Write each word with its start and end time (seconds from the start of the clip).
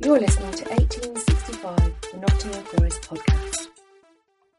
You're 0.00 0.20
listening 0.20 0.52
to 0.52 0.64
1865, 0.70 1.76
the 2.12 2.18
Nottingham 2.18 2.64
Forest 2.64 3.02
podcast. 3.02 3.68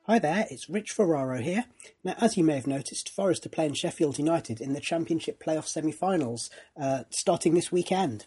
Hi 0.05 0.19
there, 0.19 0.45
it's 0.51 0.69
Rich 0.69 0.91
Ferraro 0.91 1.39
here. 1.39 1.65
Now, 2.03 2.15
as 2.19 2.37
you 2.37 2.43
may 2.43 2.55
have 2.55 2.67
noticed, 2.67 3.09
Forest 3.09 3.45
are 3.45 3.49
playing 3.49 3.73
Sheffield 3.73 4.17
United 4.17 4.61
in 4.61 4.73
the 4.73 4.79
Championship 4.79 5.43
playoff 5.43 5.65
semi 5.65 5.91
finals 5.91 6.49
uh, 6.79 7.03
starting 7.09 7.53
this 7.53 7.71
weekend. 7.71 8.25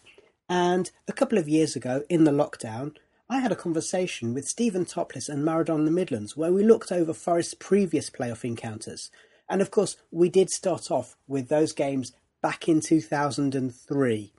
And 0.49 0.91
a 1.07 1.13
couple 1.13 1.37
of 1.37 1.47
years 1.47 1.75
ago, 1.75 2.03
in 2.09 2.23
the 2.23 2.31
lockdown, 2.31 2.95
I 3.29 3.39
had 3.39 3.51
a 3.51 3.55
conversation 3.55 4.33
with 4.33 4.47
Stephen 4.47 4.85
Topless 4.85 5.29
and 5.29 5.43
Maradona 5.43 5.79
in 5.79 5.85
the 5.85 5.91
Midlands 5.91 6.35
where 6.35 6.51
we 6.51 6.63
looked 6.63 6.91
over 6.91 7.13
Forest's 7.13 7.53
previous 7.53 8.09
playoff 8.09 8.43
encounters. 8.43 9.09
And 9.49 9.61
of 9.61 9.71
course, 9.71 9.97
we 10.11 10.29
did 10.29 10.49
start 10.49 10.91
off 10.91 11.15
with 11.27 11.47
those 11.47 11.73
games 11.73 12.11
back 12.41 12.67
in 12.67 12.81
2003. 12.81 14.33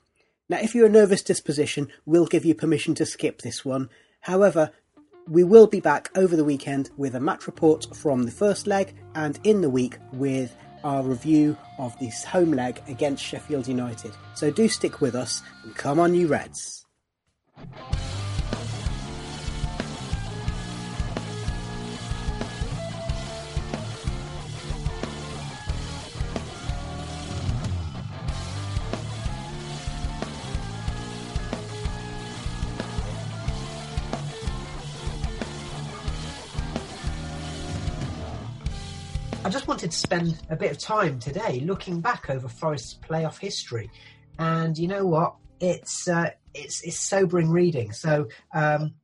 Now, 0.48 0.58
if 0.60 0.74
you're 0.74 0.86
a 0.86 0.90
nervous 0.90 1.22
disposition, 1.22 1.88
we'll 2.04 2.26
give 2.26 2.44
you 2.44 2.54
permission 2.54 2.94
to 2.96 3.06
skip 3.06 3.40
this 3.40 3.64
one. 3.64 3.88
However, 4.20 4.70
we 5.26 5.42
will 5.42 5.66
be 5.66 5.80
back 5.80 6.10
over 6.14 6.36
the 6.36 6.44
weekend 6.44 6.90
with 6.98 7.14
a 7.14 7.20
match 7.20 7.46
report 7.46 7.86
from 7.96 8.24
the 8.24 8.30
first 8.30 8.66
leg 8.66 8.94
and 9.14 9.38
in 9.44 9.62
the 9.62 9.70
week 9.70 9.96
with 10.12 10.54
our 10.82 11.02
review 11.02 11.56
of 11.78 11.98
this 11.98 12.24
home 12.24 12.52
leg 12.52 12.82
against 12.88 13.24
Sheffield 13.24 13.66
United. 13.66 14.12
So 14.34 14.50
do 14.50 14.68
stick 14.68 15.00
with 15.00 15.14
us 15.14 15.42
and 15.62 15.74
come 15.74 15.98
on, 15.98 16.14
you 16.14 16.26
Reds. 16.26 16.84
I 39.44 39.50
just 39.50 39.68
wanted 39.68 39.90
to 39.90 39.98
spend 39.98 40.40
a 40.48 40.56
bit 40.56 40.70
of 40.70 40.78
time 40.78 41.18
today 41.18 41.60
looking 41.60 42.00
back 42.00 42.30
over 42.30 42.48
Forest's 42.48 42.94
playoff 42.94 43.38
history, 43.38 43.90
and 44.38 44.76
you 44.78 44.88
know 44.88 45.04
what? 45.04 45.34
It's 45.60 46.08
uh, 46.08 46.30
it's 46.54 46.82
it's 46.82 46.98
sobering 46.98 47.50
reading. 47.50 47.92
So 47.92 48.28
um, 48.54 48.94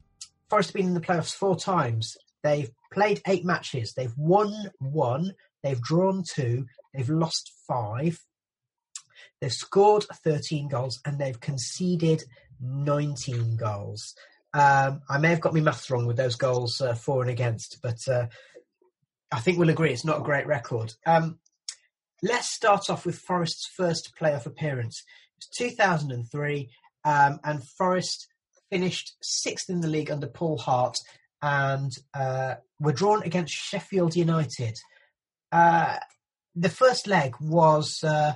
Forest 0.49 0.71
have 0.71 0.75
been 0.75 0.87
in 0.87 0.95
the 0.95 1.01
playoffs 1.01 1.35
four 1.35 1.57
times. 1.57 2.17
They've 2.43 2.71
played 2.91 3.21
eight 3.29 3.45
matches. 3.45 3.93
They've 3.93 4.17
won 4.17 4.71
one. 4.79 5.35
They've 5.63 5.81
drawn 5.81 6.25
two. 6.27 6.65
They've 6.95 7.11
lost 7.11 7.53
five. 7.69 8.19
They've 9.43 9.53
scored 9.53 10.05
13 10.25 10.69
goals 10.69 11.01
and 11.05 11.19
they've 11.19 11.39
conceded 11.39 12.25
19 12.61 13.57
goals. 13.57 14.15
Um, 14.53 15.03
I 15.09 15.19
may 15.19 15.29
have 15.29 15.41
got 15.41 15.55
my 15.55 15.61
maths 15.61 15.91
wrong 15.91 16.07
with 16.07 16.17
those 16.17 16.37
goals 16.37 16.81
uh, 16.81 16.95
for 16.95 17.23
and 17.23 17.31
against, 17.31 17.79
but 17.83 17.97
uh, 18.09 18.27
I 19.33 19.41
think 19.41 19.59
we'll 19.59 19.71
agree 19.71 19.93
it's 19.93 20.05
not 20.05 20.21
a 20.21 20.25
great 20.25 20.47
record. 20.47 20.93
Um, 21.07 21.39
let's 22.23 22.53
start 22.53 22.91
off 22.91 23.07
with 23.07 23.19
Forest's 23.19 23.69
first 23.77 24.13
playoff 24.21 24.47
appearance. 24.47 25.03
It 25.39 25.45
was 25.59 25.71
2003, 25.71 26.71
um, 27.05 27.41
and 27.45 27.69
Forest 27.79 28.27
finished 28.71 29.17
sixth 29.23 29.69
in 29.69 29.81
the 29.81 29.89
league 29.89 30.11
under 30.11 30.27
Paul 30.27 30.59
Hart 30.59 30.97
and 31.43 31.91
uh, 32.15 32.57
were 32.79 32.93
drawn 32.93 33.23
against 33.23 33.55
Sheffield 33.55 34.15
United. 34.15 34.77
Uh, 35.51 35.97
the 36.55 36.69
first 36.69 37.07
leg 37.07 37.35
was 37.41 38.03
uh, 38.05 38.35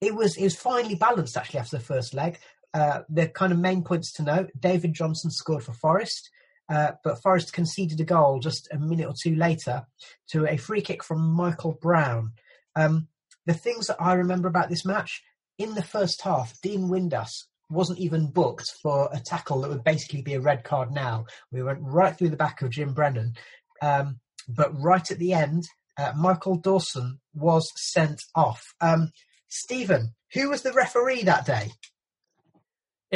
it 0.00 0.14
was 0.14 0.36
it 0.36 0.44
was 0.44 0.56
finely 0.56 0.94
balanced 0.94 1.36
actually 1.36 1.60
after 1.60 1.76
the 1.76 1.84
first 1.84 2.14
leg. 2.14 2.38
Uh, 2.74 3.00
the 3.08 3.28
kind 3.28 3.52
of 3.52 3.58
main 3.58 3.82
points 3.82 4.12
to 4.14 4.22
note: 4.22 4.50
David 4.58 4.92
Johnson 4.92 5.30
scored 5.30 5.64
for 5.64 5.72
Forest. 5.72 6.30
Uh, 6.68 6.92
but 7.04 7.22
Forest 7.22 7.52
conceded 7.52 8.00
a 8.00 8.04
goal 8.04 8.40
just 8.40 8.68
a 8.72 8.78
minute 8.78 9.06
or 9.06 9.14
two 9.20 9.36
later 9.36 9.86
to 10.30 10.46
a 10.46 10.56
free 10.56 10.80
kick 10.80 11.04
from 11.04 11.20
Michael 11.20 11.78
Brown. 11.80 12.32
Um, 12.74 13.08
the 13.46 13.54
things 13.54 13.86
that 13.86 14.00
I 14.00 14.14
remember 14.14 14.48
about 14.48 14.68
this 14.68 14.84
match 14.84 15.22
in 15.58 15.74
the 15.74 15.82
first 15.82 16.22
half, 16.22 16.60
Dean 16.62 16.88
Windass 16.88 17.44
wasn't 17.70 17.98
even 17.98 18.30
booked 18.30 18.70
for 18.82 19.08
a 19.12 19.20
tackle 19.20 19.60
that 19.60 19.70
would 19.70 19.84
basically 19.84 20.22
be 20.22 20.34
a 20.34 20.40
red 20.40 20.64
card 20.64 20.90
now. 20.92 21.26
We 21.50 21.62
went 21.62 21.80
right 21.82 22.16
through 22.16 22.30
the 22.30 22.36
back 22.36 22.62
of 22.62 22.70
Jim 22.70 22.92
Brennan. 22.92 23.34
Um, 23.82 24.20
but 24.48 24.70
right 24.80 25.08
at 25.10 25.18
the 25.18 25.32
end, 25.32 25.64
uh, 25.98 26.12
Michael 26.16 26.56
Dawson 26.56 27.20
was 27.34 27.70
sent 27.76 28.22
off. 28.34 28.74
Um, 28.80 29.10
Stephen, 29.48 30.14
who 30.34 30.50
was 30.50 30.62
the 30.62 30.72
referee 30.72 31.22
that 31.24 31.46
day? 31.46 31.70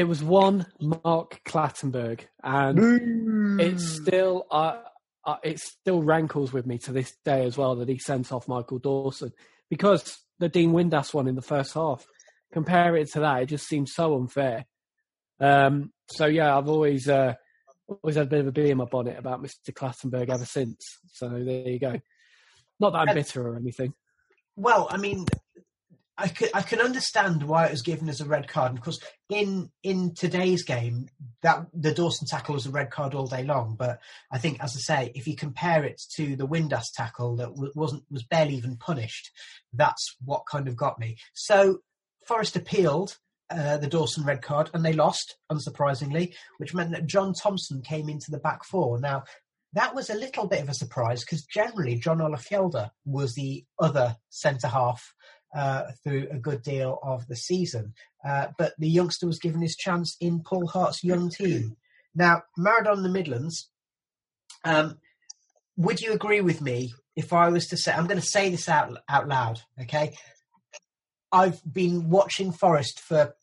It 0.00 0.08
was 0.08 0.24
one 0.24 0.64
Mark 0.80 1.42
Clattenburg, 1.44 2.22
and 2.42 3.60
it's 3.60 3.84
still 3.84 4.46
uh, 4.50 4.78
uh, 5.26 5.36
it 5.44 5.60
still 5.60 6.02
rankles 6.02 6.54
with 6.54 6.64
me 6.64 6.78
to 6.78 6.92
this 6.92 7.12
day 7.22 7.44
as 7.44 7.58
well 7.58 7.76
that 7.76 7.88
he 7.90 7.98
sent 7.98 8.32
off 8.32 8.48
Michael 8.48 8.78
Dawson 8.78 9.30
because 9.68 10.16
the 10.38 10.48
Dean 10.48 10.72
Windass 10.72 11.12
one 11.12 11.28
in 11.28 11.34
the 11.34 11.42
first 11.42 11.74
half. 11.74 12.06
Compare 12.50 12.96
it 12.96 13.12
to 13.12 13.20
that, 13.20 13.42
it 13.42 13.46
just 13.50 13.68
seems 13.68 13.92
so 13.92 14.16
unfair. 14.16 14.64
Um, 15.38 15.92
so 16.06 16.24
yeah, 16.24 16.56
I've 16.56 16.70
always 16.70 17.06
uh, 17.06 17.34
always 17.86 18.16
had 18.16 18.28
a 18.28 18.30
bit 18.30 18.40
of 18.40 18.46
a 18.46 18.52
bee 18.52 18.70
in 18.70 18.78
my 18.78 18.86
bonnet 18.86 19.18
about 19.18 19.42
Mr. 19.42 19.70
Clattenburg 19.70 20.30
ever 20.30 20.46
since. 20.46 20.78
So 21.12 21.28
there 21.28 21.68
you 21.68 21.78
go. 21.78 22.00
Not 22.80 22.94
that 22.94 23.00
I'm 23.00 23.14
bitter 23.14 23.46
or 23.46 23.56
anything. 23.56 23.92
Well, 24.56 24.88
I 24.90 24.96
mean, 24.96 25.26
I 26.20 26.28
could 26.28 26.50
I 26.52 26.60
can 26.60 26.80
understand 26.80 27.42
why 27.42 27.66
it 27.66 27.70
was 27.70 27.82
given 27.82 28.08
as 28.10 28.20
a 28.20 28.26
red 28.26 28.46
card 28.46 28.74
because 28.74 29.00
in 29.30 29.70
in 29.82 30.14
today's 30.14 30.62
game 30.64 31.08
that 31.42 31.66
the 31.72 31.94
Dawson 31.94 32.26
tackle 32.28 32.54
was 32.54 32.66
a 32.66 32.70
red 32.70 32.90
card 32.90 33.14
all 33.14 33.26
day 33.26 33.42
long. 33.42 33.76
But 33.78 34.00
I 34.30 34.38
think, 34.38 34.62
as 34.62 34.76
I 34.76 34.80
say, 34.80 35.12
if 35.14 35.26
you 35.26 35.34
compare 35.34 35.84
it 35.84 36.00
to 36.16 36.36
the 36.36 36.46
Windass 36.46 36.92
tackle 36.94 37.36
that 37.36 37.52
wasn't 37.74 38.04
was 38.10 38.24
barely 38.24 38.54
even 38.56 38.76
punished, 38.76 39.30
that's 39.72 40.16
what 40.22 40.46
kind 40.50 40.68
of 40.68 40.76
got 40.76 40.98
me. 40.98 41.16
So 41.32 41.78
Forest 42.26 42.56
appealed 42.56 43.16
uh, 43.48 43.78
the 43.78 43.88
Dawson 43.88 44.24
red 44.24 44.42
card 44.42 44.70
and 44.74 44.84
they 44.84 44.92
lost, 44.92 45.36
unsurprisingly, 45.50 46.34
which 46.58 46.74
meant 46.74 46.90
that 46.92 47.06
John 47.06 47.32
Thompson 47.32 47.80
came 47.80 48.10
into 48.10 48.30
the 48.30 48.38
back 48.38 48.62
four. 48.64 49.00
Now 49.00 49.24
that 49.72 49.94
was 49.94 50.10
a 50.10 50.14
little 50.14 50.46
bit 50.46 50.62
of 50.62 50.68
a 50.68 50.74
surprise 50.74 51.24
because 51.24 51.44
generally 51.44 51.96
Jon 51.96 52.20
Olav 52.20 52.44
Hjelde 52.44 52.90
was 53.04 53.34
the 53.34 53.64
other 53.78 54.16
centre 54.28 54.68
half 54.68 55.14
uh, 55.54 55.84
through 56.02 56.28
a 56.30 56.38
good 56.38 56.62
deal 56.62 56.98
of 57.02 57.26
the 57.26 57.36
season. 57.36 57.94
Uh, 58.24 58.48
but 58.58 58.74
the 58.78 58.88
youngster 58.88 59.26
was 59.26 59.38
given 59.38 59.60
his 59.60 59.76
chance 59.76 60.16
in 60.20 60.42
Paul 60.42 60.66
Hart's 60.66 61.02
young 61.02 61.30
team. 61.30 61.76
Now, 62.14 62.42
Maradona 62.58 62.98
in 62.98 63.02
the 63.02 63.08
Midlands. 63.08 63.70
Um, 64.64 64.98
would 65.76 66.00
you 66.00 66.12
agree 66.12 66.40
with 66.40 66.60
me 66.60 66.92
if 67.16 67.32
I 67.32 67.48
was 67.48 67.68
to 67.68 67.76
say? 67.76 67.92
I'm 67.92 68.06
going 68.06 68.20
to 68.20 68.26
say 68.26 68.50
this 68.50 68.68
out 68.68 68.96
out 69.08 69.28
loud. 69.28 69.60
Okay, 69.80 70.14
I've 71.32 71.60
been 71.70 72.10
watching 72.10 72.52
Forest 72.52 73.00
for 73.00 73.34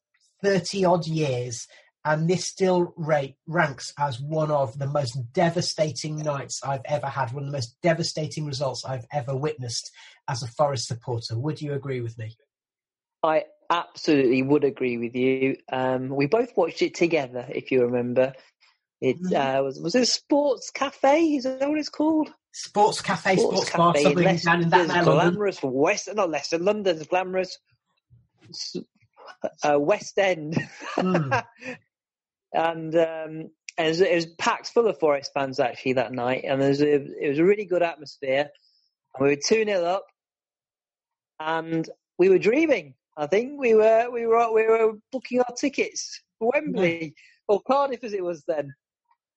thirty 0.44 0.86
odd 0.86 1.08
years, 1.08 1.66
and 2.06 2.30
this 2.30 2.46
still 2.46 2.94
rate 2.96 3.36
ranks 3.48 3.94
as 3.98 4.20
one 4.20 4.52
of 4.52 4.78
the 4.78 4.86
most 4.86 5.18
devastating 5.34 6.18
nights 6.18 6.62
I've 6.64 6.86
ever 6.86 7.08
had. 7.08 7.32
One 7.32 7.44
of 7.44 7.52
the 7.52 7.58
most 7.58 7.76
devastating 7.82 8.46
results 8.46 8.86
I've 8.86 9.08
ever 9.12 9.36
witnessed 9.36 9.90
as 10.28 10.44
a 10.44 10.48
Forest 10.48 10.88
supporter. 10.88 11.38
Would 11.38 11.62
you 11.62 11.74
agree 11.74 12.02
with 12.02 12.18
me? 12.18 12.36
I 13.24 13.46
absolutely 13.70 14.42
would 14.44 14.64
agree 14.64 14.98
with 14.98 15.16
you. 15.16 15.58
Um, 15.72 16.10
we 16.10 16.28
both 16.28 16.56
watched 16.56 16.82
it 16.82 16.96
together, 16.96 17.46
if 17.50 17.72
you 17.72 17.84
remember. 17.84 18.34
It 19.02 19.18
Mm-hmm. 19.22 19.36
uh, 19.60 19.62
was 19.64 19.80
was 19.80 19.94
it 19.96 20.02
a 20.04 20.06
sports 20.08 20.72
cafe? 20.72 21.36
Is 21.36 21.44
that 21.44 21.70
what 21.70 21.78
it's 21.78 21.90
called? 21.90 22.30
Sports 22.52 23.02
cafe, 23.02 23.36
sports, 23.38 23.70
bar, 23.70 23.96
something 23.96 24.38
down 24.38 24.64
in 24.64 24.70
that 24.70 24.88
there, 24.88 24.88
London. 24.88 25.04
glamorous 25.04 25.60
West, 25.62 26.10
not 26.16 26.32
Leicester, 26.32 26.58
London's 26.58 27.06
glamorous 27.06 27.60
uh, 29.64 29.78
West 29.80 30.18
End, 30.18 30.56
Hmm. 30.96 31.32
and 32.54 32.96
um, 32.96 33.50
it, 33.78 33.88
was, 33.88 34.02
it 34.02 34.16
was 34.16 34.26
packed 34.26 34.70
full 34.70 34.88
of 34.88 35.00
Forest 35.00 35.32
fans 35.34 35.60
actually 35.60 35.94
that 35.94 36.12
night, 36.12 36.44
and 36.48 36.60
there 36.62 36.70
was 36.70 36.82
a, 36.82 36.96
it 36.96 37.30
was 37.30 37.40
a 37.40 37.46
really 37.46 37.66
good 37.66 37.84
atmosphere. 37.84 38.50
And 39.16 39.24
we 39.28 39.36
were 39.36 39.42
two 39.48 39.64
0 39.64 39.84
up, 39.86 40.06
and 41.40 41.90
we 42.18 42.30
were 42.30 42.40
dreaming. 42.40 42.94
I 43.16 43.28
think 43.28 43.60
we 43.60 43.74
were 43.74 44.10
we 44.12 44.26
were 44.26 44.52
we 44.54 44.68
were 44.68 44.94
booking 45.12 45.40
our 45.40 45.56
tickets 45.56 46.22
for 46.40 46.52
Wembley 46.54 47.16
or 47.48 47.62
Cardiff 47.62 48.04
as 48.04 48.14
it 48.14 48.24
was 48.24 48.44
then, 48.48 48.74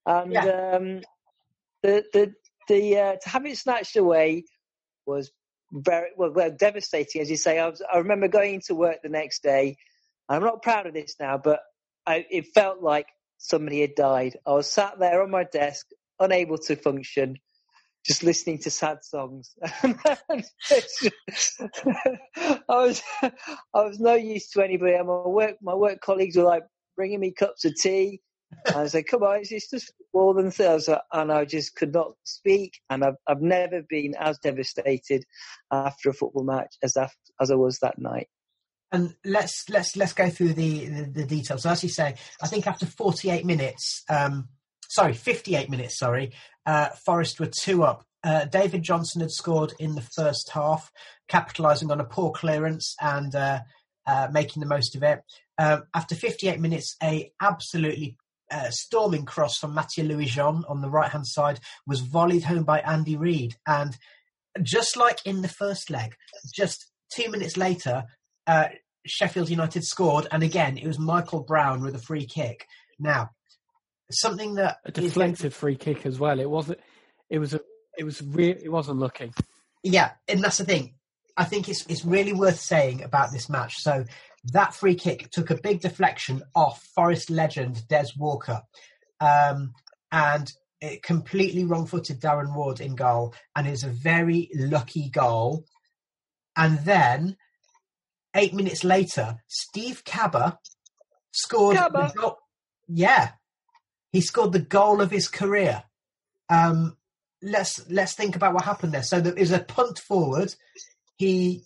and 0.05 0.37
um, 0.37 1.01
the 1.81 2.03
the 2.13 2.33
the 2.67 2.97
uh, 2.97 3.15
to 3.21 3.29
have 3.29 3.45
it 3.45 3.57
snatched 3.57 3.95
away 3.95 4.45
was 5.05 5.31
very 5.71 6.09
well, 6.17 6.31
well 6.31 6.51
devastating, 6.51 7.21
as 7.21 7.29
you 7.29 7.37
say. 7.37 7.59
I, 7.59 7.67
was, 7.67 7.81
I 7.91 7.97
remember 7.97 8.27
going 8.27 8.55
into 8.55 8.75
work 8.75 8.97
the 9.01 9.09
next 9.09 9.41
day. 9.41 9.77
I'm 10.29 10.43
not 10.43 10.61
proud 10.61 10.85
of 10.85 10.93
this 10.93 11.15
now, 11.19 11.37
but 11.37 11.61
I, 12.05 12.25
it 12.29 12.47
felt 12.53 12.81
like 12.81 13.07
somebody 13.37 13.81
had 13.81 13.95
died. 13.95 14.37
I 14.45 14.51
was 14.51 14.71
sat 14.71 14.99
there 14.99 15.21
on 15.21 15.31
my 15.31 15.43
desk, 15.45 15.87
unable 16.19 16.57
to 16.59 16.75
function, 16.75 17.37
just 18.05 18.23
listening 18.23 18.57
to 18.59 18.71
sad 18.71 19.03
songs. 19.03 19.55
I 19.63 20.43
was 22.69 23.01
I 23.23 23.31
was 23.73 23.99
no 23.99 24.15
use 24.15 24.49
to 24.51 24.63
anybody. 24.63 24.93
And 24.93 25.07
my 25.07 25.27
work 25.27 25.55
my 25.61 25.75
work 25.75 26.01
colleagues 26.01 26.35
were 26.35 26.43
like 26.43 26.63
bringing 26.95 27.19
me 27.19 27.31
cups 27.31 27.65
of 27.65 27.75
tea. 27.75 28.21
And 28.65 28.75
I 28.75 28.87
said, 28.87 29.07
"Come 29.07 29.23
on, 29.23 29.39
it's 29.41 29.69
just 29.69 29.93
more 30.13 30.33
than 30.33 30.51
things." 30.51 30.89
And 31.13 31.31
I 31.31 31.45
just 31.45 31.75
could 31.75 31.93
not 31.93 32.13
speak. 32.23 32.79
And 32.89 33.03
I've 33.03 33.15
I've 33.27 33.41
never 33.41 33.81
been 33.87 34.15
as 34.19 34.37
devastated 34.39 35.23
after 35.71 36.09
a 36.09 36.13
football 36.13 36.43
match 36.43 36.75
as 36.83 36.93
that, 36.93 37.11
as 37.39 37.51
I 37.51 37.55
was 37.55 37.79
that 37.79 37.99
night. 37.99 38.27
And 38.91 39.15
let's 39.23 39.69
let's 39.69 39.95
let's 39.95 40.11
go 40.11 40.29
through 40.29 40.53
the, 40.53 40.85
the, 40.87 41.03
the 41.03 41.25
details. 41.25 41.63
So 41.63 41.69
as 41.69 41.81
you 41.83 41.89
say, 41.89 42.15
I 42.41 42.47
think 42.47 42.67
after 42.67 42.85
48 42.85 43.45
minutes, 43.45 44.03
um, 44.09 44.49
sorry, 44.91 45.13
58 45.13 45.69
minutes, 45.69 45.97
sorry, 45.97 46.33
uh, 46.65 46.89
Forest 47.05 47.39
were 47.39 47.49
two 47.49 47.83
up. 47.83 48.03
Uh, 48.23 48.45
David 48.45 48.83
Johnson 48.83 49.21
had 49.21 49.31
scored 49.31 49.73
in 49.79 49.95
the 49.95 50.01
first 50.01 50.51
half, 50.53 50.91
capitalising 51.29 51.89
on 51.89 52.01
a 52.01 52.05
poor 52.05 52.31
clearance 52.31 52.95
and 53.01 53.33
uh, 53.33 53.59
uh, 54.05 54.27
making 54.31 54.59
the 54.59 54.67
most 54.67 54.95
of 54.95 55.01
it. 55.01 55.21
Um, 55.57 55.83
after 55.95 56.13
58 56.13 56.59
minutes, 56.59 56.95
a 57.01 57.31
absolutely 57.41 58.17
uh, 58.51 58.69
storming 58.69 59.25
cross 59.25 59.57
from 59.57 59.73
Mathieu 59.73 60.03
Louis 60.03 60.25
Jean 60.25 60.65
on 60.67 60.81
the 60.81 60.89
right 60.89 61.09
hand 61.09 61.25
side 61.25 61.61
was 61.87 62.01
volleyed 62.01 62.43
home 62.43 62.63
by 62.63 62.79
Andy 62.81 63.15
Reid. 63.15 63.55
And 63.65 63.97
just 64.61 64.97
like 64.97 65.19
in 65.25 65.41
the 65.41 65.47
first 65.47 65.89
leg, 65.89 66.15
just 66.53 66.91
two 67.15 67.31
minutes 67.31 67.55
later, 67.55 68.03
uh, 68.45 68.67
Sheffield 69.05 69.49
United 69.49 69.83
scored, 69.83 70.27
and 70.31 70.43
again 70.43 70.77
it 70.77 70.85
was 70.85 70.99
Michael 70.99 71.43
Brown 71.43 71.81
with 71.81 71.95
a 71.95 71.99
free 71.99 72.25
kick. 72.25 72.67
Now, 72.99 73.29
something 74.19 74.55
that 74.55 74.77
A 74.85 74.91
deflected 74.91 75.53
free 75.53 75.75
kick 75.75 76.05
as 76.05 76.19
well. 76.19 76.39
It 76.39 76.49
wasn't. 76.49 76.79
It 77.29 77.39
was 77.39 77.53
a. 77.53 77.61
It 77.97 78.03
was 78.03 78.21
real. 78.21 78.55
It 78.61 78.71
wasn't 78.71 78.99
looking. 78.99 79.33
yeah, 79.83 80.11
and 80.27 80.43
that's 80.43 80.57
the 80.57 80.65
thing. 80.65 80.95
I 81.37 81.45
think 81.45 81.69
it's 81.69 81.85
it's 81.87 82.05
really 82.05 82.33
worth 82.33 82.59
saying 82.59 83.03
about 83.03 83.31
this 83.31 83.49
match. 83.49 83.75
So 83.77 84.05
that 84.53 84.73
free 84.73 84.95
kick 84.95 85.29
took 85.31 85.49
a 85.49 85.55
big 85.61 85.81
deflection 85.81 86.43
off 86.55 86.83
Forest 86.95 87.29
legend 87.29 87.87
Des 87.87 88.07
Walker, 88.17 88.61
um, 89.19 89.73
and 90.11 90.51
it 90.81 91.03
completely 91.03 91.63
wrong-footed 91.63 92.19
Darren 92.19 92.55
Ward 92.55 92.81
in 92.81 92.95
goal, 92.95 93.35
and 93.55 93.69
was 93.69 93.83
a 93.83 93.89
very 93.89 94.49
lucky 94.55 95.09
goal. 95.09 95.65
And 96.55 96.79
then 96.79 97.37
eight 98.35 98.53
minutes 98.53 98.83
later, 98.83 99.37
Steve 99.47 100.03
Kabba 100.03 100.57
scored 101.31 101.77
Kabba. 101.77 102.35
Yeah, 102.87 103.31
he 104.11 104.21
scored 104.21 104.53
the 104.53 104.59
goal 104.59 105.01
of 105.01 105.11
his 105.11 105.27
career. 105.27 105.83
Um, 106.49 106.97
let's 107.41 107.89
let's 107.89 108.13
think 108.13 108.35
about 108.35 108.53
what 108.53 108.65
happened 108.65 108.93
there. 108.93 109.03
So 109.03 109.19
there 109.21 109.33
is 109.33 109.51
a 109.51 109.59
punt 109.59 109.99
forward. 109.99 110.53
He 111.17 111.63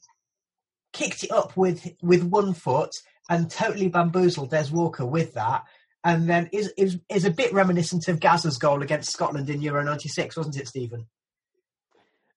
kicked 0.94 1.24
it 1.24 1.32
up 1.32 1.58
with 1.58 1.88
with 2.02 2.24
one 2.24 2.54
foot 2.54 2.92
and 3.30 3.50
totally 3.50 3.90
bamboozled 3.90 4.52
Des 4.52 4.72
Walker 4.72 5.06
with 5.06 5.34
that. 5.34 5.64
And 6.04 6.30
then 6.30 6.50
is 6.54 6.72
is 6.78 7.00
is 7.10 7.26
a 7.26 7.32
bit 7.32 7.52
reminiscent 7.52 8.08
of 8.08 8.20
Gazza's 8.20 8.58
goal 8.58 8.84
against 8.84 9.12
Scotland 9.12 9.50
in 9.50 9.62
Euro 9.62 9.84
'96, 9.84 10.38
wasn't 10.38 10.58
it, 10.58 10.68
Stephen? 10.68 11.08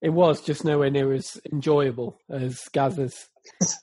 It 0.01 0.11
was 0.11 0.41
just 0.41 0.65
nowhere 0.65 0.91
near 0.91 1.13
as 1.13 1.41
enjoyable 1.53 2.21
as 2.31 2.63
Gazza's 2.73 3.29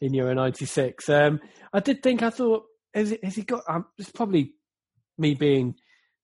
in 0.01 0.13
Euro 0.15 0.33
'96. 0.33 1.07
Um, 1.09 1.39
I 1.71 1.81
did 1.81 2.01
think 2.01 2.23
I 2.23 2.31
thought 2.31 2.63
has, 2.95 3.11
it, 3.11 3.23
has 3.23 3.35
he 3.35 3.43
got? 3.43 3.63
Um, 3.67 3.85
it's 3.99 4.11
probably 4.11 4.53
me 5.17 5.35
being 5.35 5.75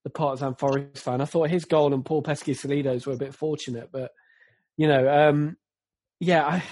the 0.03 0.09
partisan 0.09 0.56
Forest 0.56 1.03
fan. 1.03 1.21
I 1.21 1.25
thought 1.25 1.50
his 1.50 1.65
goal 1.65 1.94
and 1.94 2.06
Paul 2.06 2.24
Peschisolido's 2.24 3.06
were 3.06 3.13
a 3.13 3.18
bit 3.18 3.36
fortunate, 3.36 3.89
but 3.92 4.12
you 4.77 4.88
know, 4.88 5.30
um, 5.30 5.57
yeah, 6.19 6.45
I, 6.45 6.63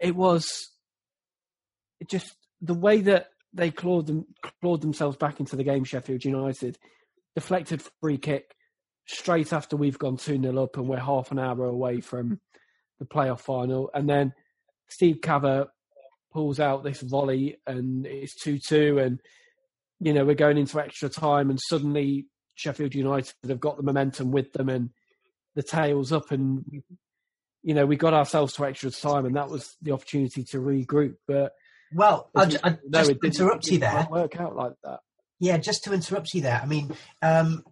it 0.00 0.14
was 0.14 0.70
it 2.00 2.08
just 2.08 2.34
the 2.60 2.74
way 2.74 3.00
that 3.02 3.28
they 3.52 3.70
clawed 3.70 4.06
them 4.06 4.26
clawed 4.60 4.82
themselves 4.82 5.16
back 5.16 5.40
into 5.40 5.56
the 5.56 5.64
game. 5.64 5.84
Sheffield 5.84 6.24
United 6.24 6.78
deflected 7.34 7.82
free 8.00 8.18
kick 8.18 8.54
straight 9.06 9.52
after 9.52 9.76
we've 9.76 9.98
gone 9.98 10.16
2 10.16 10.40
0 10.40 10.62
up 10.62 10.76
and 10.76 10.88
we're 10.88 10.98
half 10.98 11.32
an 11.32 11.38
hour 11.38 11.64
away 11.64 12.00
from 12.00 12.40
the 12.98 13.06
playoff 13.06 13.40
final. 13.40 13.90
And 13.94 14.08
then 14.08 14.32
Steve 14.88 15.18
Kabba 15.22 15.68
pulls 16.32 16.60
out 16.60 16.84
this 16.84 17.00
volley 17.00 17.56
and 17.66 18.06
it's 18.06 18.34
2 18.42 18.58
2. 18.58 18.98
And, 18.98 19.20
you 20.00 20.12
know, 20.12 20.24
we're 20.24 20.34
going 20.34 20.58
into 20.58 20.78
extra 20.78 21.08
time 21.08 21.50
and 21.50 21.58
suddenly 21.68 22.26
Sheffield 22.58 22.94
United 22.94 23.34
have 23.46 23.60
got 23.60 23.76
the 23.76 23.82
momentum 23.84 24.32
with 24.32 24.52
them 24.52 24.68
and 24.68 24.90
the 25.54 25.62
tails 25.62 26.12
up. 26.12 26.32
And, 26.32 26.82
you 27.62 27.74
know, 27.74 27.86
we 27.86 27.96
got 27.96 28.14
ourselves 28.14 28.54
to 28.54 28.64
extra 28.64 28.90
time 28.90 29.26
and 29.26 29.36
that 29.36 29.48
was 29.48 29.76
the 29.80 29.92
opportunity 29.92 30.42
to 30.44 30.58
regroup. 30.58 31.14
But, 31.26 31.52
Well, 31.94 32.30
I, 32.34 32.42
as 32.44 32.52
ju- 32.54 32.58
we 32.64 32.70
I, 32.70 32.72
know, 32.72 33.02
just 33.04 33.24
interrupt 33.24 33.66
you 33.68 33.78
there. 33.78 34.08
work 34.10 34.40
out 34.40 34.56
like 34.56 34.72
that. 34.82 35.00
Yeah, 35.38 35.56
just 35.58 35.84
to 35.84 35.92
interrupt 35.92 36.34
you 36.34 36.40
there. 36.40 36.60
I 36.60 36.66
mean, 36.66 36.92
um, 37.22 37.64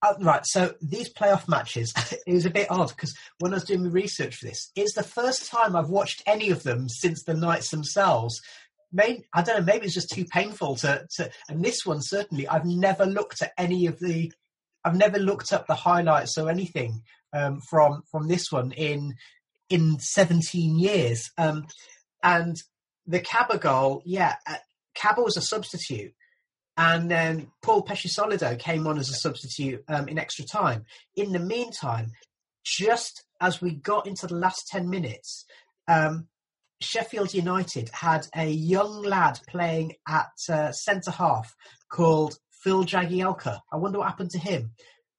uh, 0.00 0.14
right. 0.20 0.42
So 0.44 0.74
these 0.80 1.12
playoff 1.12 1.48
matches, 1.48 1.92
it 2.26 2.32
was 2.32 2.46
a 2.46 2.50
bit 2.50 2.70
odd 2.70 2.90
because 2.90 3.16
when 3.40 3.52
I 3.52 3.56
was 3.56 3.64
doing 3.64 3.82
my 3.82 3.90
research 3.90 4.36
for 4.36 4.46
this, 4.46 4.70
it's 4.76 4.94
the 4.94 5.02
first 5.02 5.50
time 5.50 5.74
I've 5.74 5.88
watched 5.90 6.22
any 6.24 6.50
of 6.50 6.62
them 6.62 6.88
since 6.88 7.24
the 7.24 7.34
nights 7.34 7.70
themselves. 7.70 8.40
Maybe, 8.94 9.24
I 9.34 9.42
don't 9.42 9.58
know. 9.58 9.72
Maybe 9.72 9.86
it's 9.86 9.94
just 9.94 10.10
too 10.10 10.24
painful 10.24 10.76
to, 10.76 11.04
to. 11.16 11.30
And 11.48 11.64
this 11.64 11.84
one 11.84 12.00
certainly, 12.00 12.46
I've 12.46 12.64
never 12.64 13.04
looked 13.04 13.42
at 13.42 13.52
any 13.58 13.86
of 13.86 13.98
the. 13.98 14.32
I've 14.84 14.96
never 14.96 15.18
looked 15.18 15.52
up 15.52 15.66
the 15.66 15.74
highlights 15.74 16.38
or 16.38 16.48
anything 16.48 17.02
um, 17.32 17.60
from 17.68 18.02
from 18.10 18.28
this 18.28 18.52
one 18.52 18.70
in 18.72 19.16
in 19.68 19.98
17 19.98 20.78
years. 20.78 21.30
Um, 21.36 21.66
and 22.22 22.56
the 23.06 23.20
Kabba 23.20 23.60
goal, 23.60 24.02
yeah, 24.04 24.36
uh, 24.46 24.56
Kabba 24.96 25.24
was 25.24 25.36
a 25.36 25.42
substitute. 25.42 26.14
And 26.76 27.10
then 27.10 27.48
Paul 27.62 27.84
Peschisolido 27.84 28.58
came 28.58 28.86
on 28.86 28.98
as 28.98 29.08
a 29.08 29.14
substitute 29.14 29.84
um, 29.88 30.08
in 30.08 30.18
extra 30.18 30.44
time. 30.44 30.84
In 31.16 31.32
the 31.32 31.38
meantime, 31.38 32.12
just 32.64 33.24
as 33.40 33.60
we 33.60 33.74
got 33.74 34.06
into 34.06 34.26
the 34.26 34.34
last 34.34 34.66
10 34.68 34.88
minutes, 34.88 35.44
um, 35.86 36.26
Sheffield 36.84 37.34
United 37.34 37.90
had 37.90 38.26
a 38.36 38.48
young 38.48 39.02
lad 39.02 39.40
playing 39.48 39.94
at 40.06 40.30
uh, 40.48 40.72
centre 40.72 41.10
half 41.10 41.54
called 41.90 42.36
Phil 42.62 42.84
Jagielka. 42.84 43.60
I 43.72 43.76
wonder 43.76 43.98
what 43.98 44.08
happened 44.08 44.30
to 44.30 44.38
him. 44.38 44.72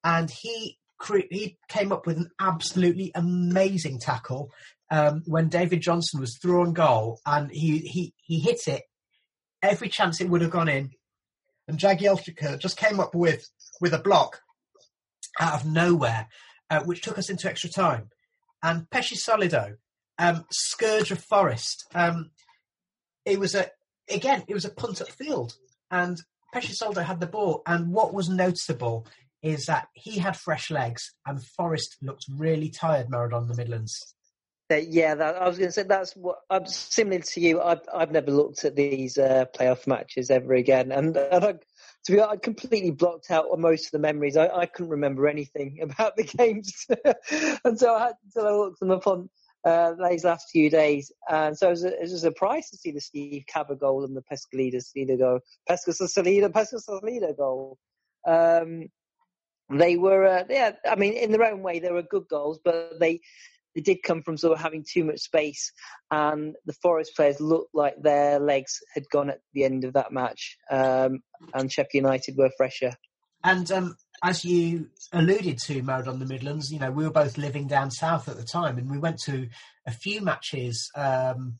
And 0.04 0.30
he 0.30 0.78
cre- 0.98 1.30
he 1.30 1.58
came 1.68 1.92
up 1.92 2.06
with 2.06 2.18
an 2.18 2.30
absolutely 2.40 3.12
amazing 3.16 4.00
tackle 4.00 4.52
um, 4.92 5.24
when 5.26 5.50
David 5.50 5.82
Johnson 5.82 6.20
was 6.20 6.38
on 6.46 6.74
goal, 6.74 7.20
and 7.26 7.52
he 7.52 7.80
he 7.80 8.14
he 8.24 8.40
hit 8.40 8.68
it 8.68 8.84
every 9.62 9.90
chance 9.90 10.22
it 10.22 10.30
would 10.30 10.42
have 10.42 10.52
gone 10.52 10.70
in. 10.70 10.92
And 11.68 11.80
Jagielka 11.80 12.60
just 12.60 12.78
came 12.78 13.00
up 13.00 13.16
with 13.16 13.50
with 13.82 13.94
a 13.94 14.00
block 14.00 14.42
out 15.40 15.54
of 15.54 15.66
nowhere, 15.66 16.28
uh, 16.70 16.82
which 16.84 17.02
took 17.02 17.18
us 17.18 17.30
into 17.30 17.50
extra 17.50 17.70
time. 17.70 18.10
And 18.62 18.88
Peschisolido, 18.90 19.76
um, 20.18 20.46
scourge 20.52 21.12
of 21.12 21.24
Forest. 21.24 21.86
Um, 21.94 22.32
it 23.26 23.40
was 23.40 23.56
a 23.56 23.70
again, 24.10 24.44
it 24.48 24.54
was 24.54 24.66
a 24.66 24.70
punt 24.70 25.02
at 25.02 25.10
field, 25.10 25.56
and 25.92 26.22
Peschisolido 26.54 27.04
had 27.04 27.20
the 27.20 27.28
ball. 27.28 27.62
And 27.66 27.92
what 27.92 28.14
was 28.14 28.30
noticeable 28.30 29.08
is 29.42 29.66
that 29.66 29.88
he 29.94 30.20
had 30.20 30.38
fresh 30.38 30.72
legs, 30.72 31.14
and 31.26 31.44
Forest 31.44 31.98
looked 32.02 32.26
really 32.38 32.70
tired. 32.70 33.08
Maradona 33.08 33.44
in 33.44 33.48
the 33.50 33.56
Midlands. 33.56 34.16
Uh, 34.72 34.78
yeah, 34.78 35.14
that, 35.14 35.36
I 35.36 35.48
was 35.48 35.60
going 35.60 35.68
to 35.68 35.74
say 35.74 35.84
that's 35.84 36.16
what 36.16 36.38
I'm 36.50 36.66
similar 36.66 37.20
to 37.20 37.40
you. 37.40 37.62
I've 37.62 37.82
I've 37.94 38.12
never 38.12 38.32
looked 38.32 38.66
at 38.66 38.76
these 38.76 39.18
uh, 39.18 39.46
playoff 39.56 39.86
matches 39.86 40.32
ever 40.32 40.54
again, 40.54 40.92
and, 40.92 41.16
and 41.16 41.46
I, 41.46 41.52
to 41.52 42.12
be 42.12 42.20
honest, 42.20 42.34
I 42.34 42.38
completely 42.38 42.92
blocked 42.92 43.30
out 43.30 43.48
most 43.60 43.86
of 43.86 43.92
the 43.92 44.00
memories. 44.00 44.38
I, 44.38 44.48
I 44.48 44.66
couldn't 44.66 44.92
remember 44.92 45.28
anything 45.28 45.80
about 45.84 46.16
the 46.16 46.24
games 46.24 46.88
until 47.64 47.92
I 47.92 48.06
had, 48.08 48.14
until 48.26 48.48
I 48.48 48.52
looked 48.52 48.80
them 48.80 48.92
up 48.92 49.08
on 49.08 49.30
uh, 49.66 49.94
these 50.10 50.24
last 50.24 50.50
few 50.52 50.70
days. 50.70 51.12
And 51.30 51.58
so 51.58 51.68
it 51.68 51.72
was, 51.72 51.84
a, 51.84 51.94
it 51.94 52.02
was 52.02 52.14
a 52.14 52.20
surprise 52.20 52.70
to 52.70 52.78
see 52.78 52.92
the 52.92 53.02
Steve 53.02 53.44
Kabba 53.54 53.80
goal 53.80 54.06
and 54.06 54.16
the 54.16 54.24
Pescalida 54.32 54.82
Salida 54.82 55.18
goal, 55.18 55.40
Pesca 55.68 55.94
Salida, 55.94 56.50
Pesca 56.50 56.80
Salida 56.80 57.34
goal. 57.34 57.78
Um, 58.28 58.88
they 59.72 59.98
were, 59.98 60.26
uh, 60.26 60.44
yeah, 60.50 60.74
I 60.88 60.96
mean, 60.96 61.14
in 61.14 61.32
their 61.32 61.44
own 61.44 61.64
way, 61.64 61.80
they 61.80 61.92
were 61.92 62.04
good 62.04 62.28
goals, 62.30 62.60
but 62.64 63.00
they 63.00 63.20
they 63.74 63.82
did 63.82 64.04
come 64.04 64.22
from 64.22 64.38
sort 64.38 64.54
of 64.54 64.62
having 64.62 64.86
too 64.90 65.04
much 65.04 65.20
space, 65.20 65.72
and 66.10 66.56
the 66.66 66.74
Forest 66.82 67.12
players 67.16 67.42
looked 67.42 67.76
like 67.76 68.02
their 68.02 68.40
legs 68.40 68.80
had 68.94 69.04
gone 69.12 69.30
at 69.30 69.42
the 69.54 69.66
end 69.66 69.84
of 69.84 69.92
that 69.94 70.14
match, 70.14 70.58
um, 70.72 71.20
and 71.54 71.70
Sheffield 71.70 72.06
United 72.06 72.38
were 72.38 72.52
fresher. 72.56 72.94
And 73.44 73.70
um, 73.72 73.98
as 74.26 74.44
you 74.44 74.90
alluded 75.14 75.60
to, 75.60 75.84
Maradona 75.84 76.14
in 76.14 76.20
the 76.20 76.26
Midlands, 76.26 76.72
you 76.72 76.80
know, 76.80 76.90
we 76.90 77.04
were 77.04 77.12
both 77.12 77.38
living 77.38 77.68
down 77.68 77.92
south 77.92 78.28
at 78.28 78.38
the 78.38 78.44
time, 78.44 78.80
and 78.80 78.90
we 78.90 78.98
went 78.98 79.20
to 79.20 79.48
a 79.86 79.92
few 79.92 80.20
matches 80.20 80.90
um, 80.96 81.60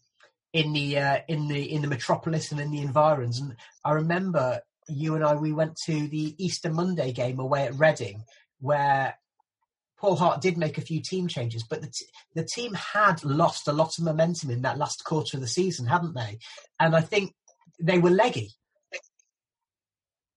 in 0.52 0.74
the 0.74 0.98
uh, 0.98 1.20
in 1.28 1.48
the 1.48 1.72
in 1.72 1.84
the 1.84 1.88
metropolis 1.88 2.52
and 2.52 2.60
in 2.60 2.72
the 2.72 2.82
environs. 2.82 3.40
And 3.40 3.56
I 3.84 3.92
remember 3.92 4.62
you 4.90 5.14
and 5.14 5.24
I 5.24 5.36
we 5.36 5.54
went 5.54 5.78
to 5.86 6.08
the 6.08 6.34
Easter 6.44 6.72
Monday 6.72 7.12
game 7.12 7.40
away 7.40 7.66
at 7.66 7.76
Reading, 7.76 8.24
where 8.60 9.16
Paul 10.00 10.16
Hart 10.16 10.42
did 10.42 10.58
make 10.58 10.80
a 10.80 10.82
few 10.90 11.04
team 11.04 11.28
changes, 11.28 11.64
but 11.64 11.82
the, 11.82 11.88
t- 11.88 12.08
the 12.34 12.44
team 12.44 12.74
had 12.74 13.24
lost 13.24 13.68
a 13.68 13.74
lot 13.74 14.00
of 14.00 14.04
momentum 14.04 14.50
in 14.50 14.64
that 14.64 14.80
last 14.80 15.04
quarter 15.04 15.38
of 15.38 15.42
the 15.42 15.48
season, 15.48 15.86
hadn't 15.86 16.16
they? 16.16 16.40
And 16.80 16.96
I 16.96 17.02
think 17.02 17.36
they 17.80 18.00
were 18.00 18.10
leggy. 18.10 18.54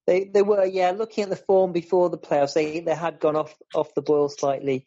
They 0.08 0.24
they 0.24 0.40
were, 0.40 0.64
yeah. 0.64 0.92
Looking 0.92 1.24
at 1.24 1.30
the 1.30 1.36
form 1.36 1.72
before 1.72 2.08
the 2.08 2.16
playoffs, 2.16 2.54
they 2.54 2.80
they 2.80 2.94
had 2.94 3.20
gone 3.20 3.36
off 3.36 3.54
off 3.74 3.94
the 3.94 4.00
boil 4.00 4.30
slightly, 4.30 4.86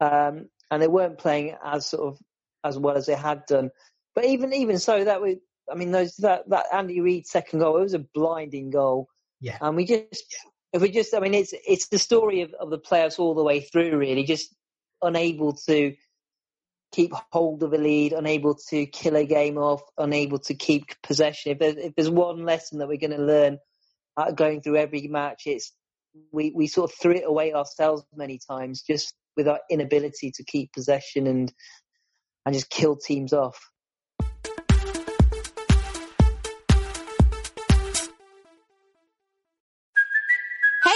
um, 0.00 0.48
and 0.72 0.82
they 0.82 0.88
weren't 0.88 1.18
playing 1.18 1.54
as 1.64 1.86
sort 1.86 2.08
of 2.08 2.18
as 2.64 2.76
well 2.76 2.96
as 2.96 3.06
they 3.06 3.14
had 3.14 3.46
done. 3.46 3.70
But 4.16 4.24
even 4.24 4.52
even 4.52 4.80
so, 4.80 5.04
that 5.04 5.20
was 5.20 5.36
I 5.70 5.76
mean 5.76 5.92
those 5.92 6.16
that 6.16 6.50
that 6.50 6.66
Andy 6.72 7.00
Reid 7.00 7.28
second 7.28 7.60
goal 7.60 7.76
it 7.76 7.82
was 7.82 7.94
a 7.94 8.00
blinding 8.00 8.70
goal. 8.70 9.06
Yeah, 9.40 9.56
and 9.60 9.76
we 9.76 9.84
just 9.84 10.34
if 10.72 10.82
we 10.82 10.90
just 10.90 11.14
I 11.14 11.20
mean 11.20 11.34
it's 11.34 11.54
it's 11.64 11.86
the 11.86 12.00
story 12.00 12.40
of, 12.40 12.52
of 12.54 12.70
the 12.70 12.80
playoffs 12.80 13.20
all 13.20 13.36
the 13.36 13.44
way 13.44 13.60
through 13.60 13.96
really, 13.96 14.24
just 14.24 14.52
unable 15.00 15.52
to 15.68 15.94
keep 16.90 17.12
hold 17.30 17.62
of 17.62 17.72
a 17.72 17.78
lead, 17.78 18.14
unable 18.14 18.56
to 18.70 18.84
kill 18.86 19.14
a 19.14 19.24
game 19.24 19.58
off, 19.58 19.82
unable 19.96 20.40
to 20.40 20.54
keep 20.54 20.86
possession. 21.04 21.52
If 21.52 21.58
there's, 21.60 21.76
if 21.76 21.94
there's 21.94 22.10
one 22.10 22.44
lesson 22.44 22.78
that 22.78 22.88
we're 22.88 22.96
going 22.96 23.16
to 23.16 23.22
learn 23.22 23.58
going 24.34 24.62
through 24.62 24.76
every 24.76 25.06
match, 25.08 25.42
it's 25.46 25.72
we, 26.32 26.52
we 26.54 26.66
sort 26.66 26.90
of 26.90 26.96
threw 26.96 27.12
it 27.12 27.24
away 27.26 27.52
ourselves 27.52 28.02
many 28.14 28.38
times 28.48 28.82
just 28.82 29.14
with 29.36 29.48
our 29.48 29.60
inability 29.70 30.30
to 30.34 30.44
keep 30.44 30.72
possession 30.72 31.26
and 31.26 31.52
and 32.46 32.54
just 32.54 32.70
kill 32.70 32.96
teams 32.96 33.32
off. 33.32 33.58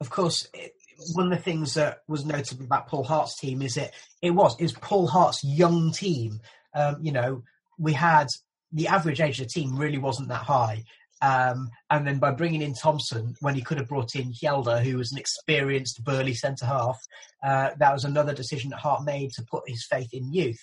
Of 0.00 0.10
course, 0.10 0.48
it, 0.52 0.72
one 1.14 1.32
of 1.32 1.38
the 1.38 1.44
things 1.44 1.74
that 1.74 1.98
was 2.08 2.24
notable 2.24 2.64
about 2.64 2.88
Paul 2.88 3.04
Hart's 3.04 3.38
team 3.38 3.62
is 3.62 3.76
it 3.76 3.92
was 4.30 4.56
it 4.58 4.62
was 4.62 4.72
Paul 4.72 5.06
Hart's 5.06 5.42
young 5.44 5.92
team. 5.92 6.40
Um, 6.74 6.96
you 7.00 7.12
know, 7.12 7.42
we 7.78 7.92
had 7.92 8.28
the 8.72 8.88
average 8.88 9.20
age 9.20 9.40
of 9.40 9.46
the 9.46 9.50
team 9.50 9.76
really 9.76 9.98
wasn't 9.98 10.28
that 10.28 10.42
high. 10.42 10.84
Um, 11.22 11.70
and 11.90 12.06
then 12.06 12.18
by 12.18 12.32
bringing 12.32 12.60
in 12.60 12.74
Thompson, 12.74 13.34
when 13.40 13.54
he 13.54 13.62
could 13.62 13.78
have 13.78 13.88
brought 13.88 14.14
in 14.14 14.32
Hjelde, 14.32 14.82
who 14.82 14.98
was 14.98 15.12
an 15.12 15.18
experienced 15.18 16.04
burly 16.04 16.34
centre 16.34 16.66
half, 16.66 16.98
uh, 17.42 17.70
that 17.78 17.92
was 17.92 18.04
another 18.04 18.34
decision 18.34 18.70
that 18.70 18.80
Hart 18.80 19.04
made 19.04 19.30
to 19.32 19.44
put 19.50 19.62
his 19.66 19.86
faith 19.88 20.12
in 20.12 20.32
youth. 20.32 20.60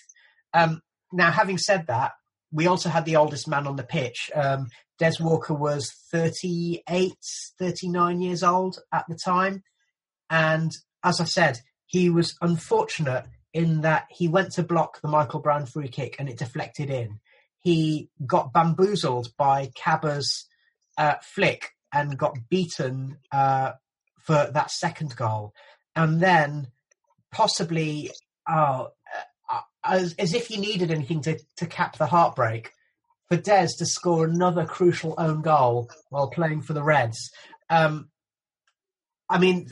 Um, 0.54 0.80
now, 1.12 1.30
having 1.30 1.58
said 1.58 1.86
that, 1.88 2.12
we 2.52 2.66
also 2.66 2.88
had 2.88 3.04
the 3.04 3.16
oldest 3.16 3.48
man 3.48 3.66
on 3.66 3.76
the 3.76 3.82
pitch. 3.82 4.30
Um, 4.34 4.68
Des 4.98 5.14
Walker 5.20 5.54
was 5.54 5.90
38, 6.12 7.14
39 7.58 8.20
years 8.20 8.42
old 8.42 8.78
at 8.92 9.04
the 9.08 9.16
time. 9.16 9.62
And 10.30 10.70
as 11.02 11.20
I 11.20 11.24
said, 11.24 11.60
he 11.86 12.10
was 12.10 12.36
unfortunate 12.40 13.26
in 13.52 13.80
that 13.80 14.06
he 14.10 14.28
went 14.28 14.52
to 14.52 14.62
block 14.62 15.00
the 15.00 15.08
Michael 15.08 15.40
Brown 15.40 15.66
free 15.66 15.88
kick 15.88 16.16
and 16.18 16.28
it 16.28 16.38
deflected 16.38 16.90
in. 16.90 17.20
He 17.60 18.10
got 18.24 18.52
bamboozled 18.52 19.28
by 19.36 19.70
Kabba's 19.74 20.46
uh, 20.98 21.14
flick 21.22 21.70
and 21.92 22.18
got 22.18 22.38
beaten 22.48 23.18
uh, 23.30 23.72
for 24.20 24.50
that 24.52 24.70
second 24.70 25.16
goal. 25.16 25.52
And 25.94 26.20
then 26.20 26.68
possibly, 27.30 28.10
oh, 28.48 28.88
as, 29.84 30.14
as 30.18 30.34
if 30.34 30.46
he 30.46 30.58
needed 30.58 30.90
anything 30.90 31.20
to, 31.22 31.38
to 31.56 31.66
cap 31.66 31.96
the 31.98 32.06
heartbreak, 32.06 32.72
for 33.28 33.36
Des 33.36 33.68
to 33.78 33.86
score 33.86 34.26
another 34.26 34.66
crucial 34.66 35.14
own 35.16 35.40
goal 35.40 35.90
while 36.10 36.28
playing 36.28 36.60
for 36.60 36.74
the 36.74 36.82
Reds. 36.82 37.30
Um, 37.70 38.10
I 39.30 39.38
mean, 39.38 39.70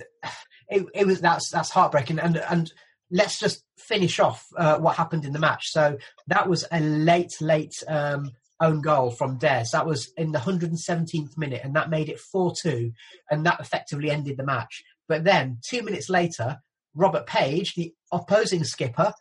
it, 0.71 0.87
it, 0.95 1.07
was 1.07 1.21
that's 1.21 1.51
that's 1.51 1.71
heartbreaking. 1.71 2.19
And 2.19 2.39
and 2.39 2.73
let's 3.11 3.39
just 3.39 3.63
finish 3.77 4.19
off 4.19 4.47
uh, 4.57 4.79
what 4.79 4.97
happened 4.97 5.27
in 5.27 5.35
the 5.35 5.39
match. 5.39 5.67
So 5.73 5.99
that 6.29 6.49
was 6.49 6.65
a 6.73 6.81
late, 6.81 7.33
late 7.43 7.75
um, 7.87 8.31
own 8.61 8.81
goal 8.81 9.11
from 9.11 9.37
Des. 9.37 9.67
That 9.73 9.87
was 9.87 10.11
in 10.17 10.33
the 10.33 10.39
117th 10.39 11.37
minute, 11.37 11.61
and 11.63 11.77
that 11.77 11.91
made 11.91 12.09
it 12.09 12.21
4-2, 12.35 12.93
and 13.31 13.45
that 13.45 13.61
effectively 13.61 14.11
ended 14.11 14.37
the 14.39 14.45
match. 14.45 14.83
But 15.09 15.25
then 15.25 15.59
two 15.69 15.83
minutes 15.83 16.09
later, 16.09 16.59
Robert 16.95 17.27
Page, 17.27 17.75
the 17.75 17.93
opposing 18.13 18.65
skipper, 18.65 19.13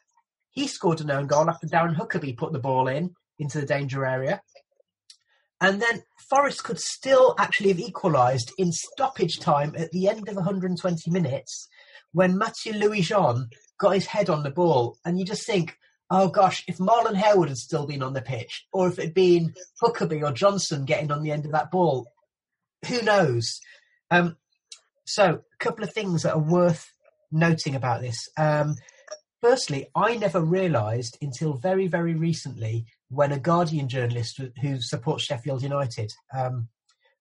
he 0.52 0.68
scored 0.68 1.02
an 1.02 1.12
own 1.12 1.28
goal 1.28 1.50
after 1.50 1.68
Darren 1.68 1.96
Huckerby 1.96 2.38
put 2.38 2.54
the 2.54 2.60
ball 2.60 2.88
in 2.88 3.16
into 3.38 3.60
the 3.60 3.66
danger 3.66 4.06
area. 4.06 4.42
And 5.62 5.82
then 5.82 6.04
Forest 6.30 6.64
could 6.64 6.80
still 6.80 7.36
actually 7.38 7.70
have 7.70 7.80
equalised 7.80 8.52
in 8.58 8.72
stoppage 8.72 9.40
time 9.40 9.76
at 9.78 9.92
the 9.92 10.08
end 10.08 10.30
of 10.30 10.36
120 10.36 11.12
minutes 11.12 11.68
when 12.14 12.38
Mathieu 12.38 12.74
Louis-Jean 12.74 13.50
got 13.80 13.96
his 13.96 14.08
head 14.08 14.30
on 14.30 14.44
the 14.44 14.52
ball. 14.52 14.98
And 15.04 15.20
you 15.20 15.26
just 15.26 15.46
think, 15.46 15.78
oh 16.10 16.30
gosh, 16.30 16.64
if 16.68 16.78
Marlon 16.78 17.16
Harewood 17.16 17.50
had 17.50 17.58
still 17.58 17.86
been 17.86 18.04
on 18.04 18.14
the 18.14 18.22
pitch, 18.22 18.66
or 18.72 18.88
if 18.88 18.98
it 19.00 19.06
had 19.06 19.14
been 19.14 19.54
Huckerby 19.82 20.24
or 20.24 20.32
Johnson 20.32 20.86
getting 20.86 21.12
on 21.12 21.24
the 21.24 21.32
end 21.32 21.46
of 21.46 21.52
that 21.52 21.72
ball, 21.72 22.08
who 22.88 23.02
knows? 23.02 23.60
Um, 24.10 24.38
so, 25.06 25.26
a 25.26 25.64
couple 25.64 25.84
of 25.84 25.94
things 25.94 26.24
that 26.24 26.34
are 26.34 26.40
worth 26.40 26.94
noting 27.32 27.76
about 27.76 28.02
this. 28.02 28.30
Um, 28.38 28.76
Firstly, 29.42 29.88
I 29.96 30.16
never 30.16 30.42
realised 30.42 31.18
until 31.22 31.54
very, 31.54 31.88
very 31.88 32.14
recently 32.14 32.86
when 33.10 33.32
a 33.32 33.40
Guardian 33.40 33.88
journalist 33.88 34.40
who 34.62 34.82
supports 34.82 35.24
Sheffield 35.24 35.64
United 35.64 36.12
um, 36.38 36.68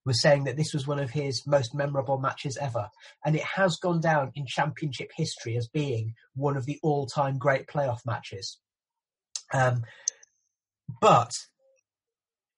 was 0.05 0.21
saying 0.21 0.45
that 0.45 0.57
this 0.57 0.73
was 0.75 0.87
one 0.87 0.99
of 0.99 1.11
his 1.11 1.47
most 1.47 1.75
memorable 1.75 2.19
matches 2.19 2.57
ever. 2.57 2.89
And 3.25 3.37
it 3.37 3.45
has 3.45 3.77
gone 3.77 4.01
down 4.01 4.33
in 4.35 4.47
Championship 4.49 5.11
history 5.17 5.57
as 5.57 5.69
being 5.69 6.15
one 6.35 6.57
of 6.57 6.67
the 6.67 6.81
all 6.83 7.07
time 7.07 7.39
great 7.39 7.69
playoff 7.69 8.01
matches. 8.05 8.59
Um, 9.55 9.85
but 11.01 11.33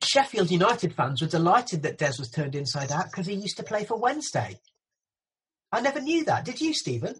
Sheffield 0.02 0.50
United 0.50 0.94
fans 0.94 1.20
were 1.20 1.28
delighted 1.28 1.82
that 1.82 1.98
Des 1.98 2.14
was 2.18 2.30
turned 2.30 2.54
inside 2.54 2.90
out 2.90 3.06
because 3.10 3.26
he 3.26 3.34
used 3.34 3.58
to 3.58 3.62
play 3.62 3.84
for 3.84 3.98
Wednesday. 3.98 4.58
I 5.70 5.80
never 5.80 6.00
knew 6.00 6.24
that. 6.24 6.44
Did 6.44 6.60
you, 6.60 6.72
Stephen? 6.72 7.16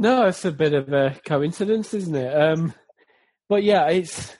No, 0.00 0.28
it's 0.28 0.46
a 0.46 0.50
bit 0.50 0.72
of 0.72 0.90
a 0.94 1.14
coincidence, 1.26 1.92
isn't 1.92 2.16
it? 2.16 2.34
Um, 2.34 2.72
but 3.50 3.62
yeah, 3.62 3.86
it's 3.90 4.34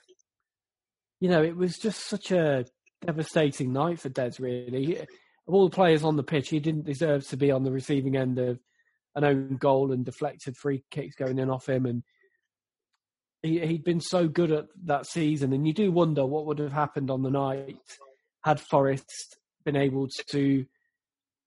you 1.21 1.29
know, 1.29 1.43
it 1.43 1.55
was 1.55 1.77
just 1.77 2.09
such 2.09 2.31
a 2.31 2.65
devastating 3.05 3.71
night 3.71 4.01
for 4.01 4.09
Des. 4.09 4.33
Really, 4.39 4.97
of 4.97 5.07
all 5.49 5.69
the 5.69 5.77
players 5.77 6.03
on 6.03 6.17
the 6.17 6.23
pitch, 6.23 6.49
he 6.49 6.61
didn't 6.61 6.87
deserve 6.87 7.29
to 7.29 7.37
be 7.37 7.51
on 7.51 7.63
the 7.63 7.71
receiving 7.71 8.17
end 8.17 8.39
of 8.39 8.59
an 9.15 9.25
own 9.25 9.59
goal 9.59 9.93
and 9.93 10.03
deflected 10.03 10.57
free 10.57 10.83
kicks 10.91 11.15
going 11.15 11.39
in 11.39 11.51
off 11.51 11.69
him, 11.69 11.85
and 11.85 12.05
he, 13.43 13.59
he'd 13.61 13.85
been 13.85 14.01
so 14.01 14.29
good 14.29 14.53
at 14.53 14.65
that 14.87 15.05
season. 15.05 15.53
And 15.53 15.67
you 15.67 15.75
do 15.75 15.93
wonder 15.93 16.25
what 16.25 16.47
would 16.47 16.59
have 16.59 16.73
happened 16.73 17.11
on 17.11 17.21
the 17.21 17.31
night 17.31 17.77
had 18.45 18.61
Forest 18.61 19.37
been 19.67 19.77
able 19.77 20.09
to 20.31 20.65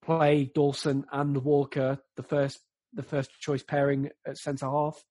play 0.05 0.51
Dawson 0.53 1.03
and 1.11 1.43
Walker, 1.43 1.97
the 2.15 2.21
first 2.21 2.59
the 2.93 3.03
first 3.03 3.31
choice 3.39 3.63
pairing 3.63 4.09
at 4.27 4.37
centre 4.37 4.69
half. 4.69 5.03